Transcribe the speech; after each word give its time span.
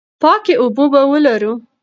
پاکې 0.21 0.53
اوبه 0.61 0.85
به 0.91 1.01
ولرو. 1.11 1.53